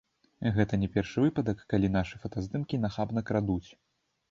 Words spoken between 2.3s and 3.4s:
здымкі нахабна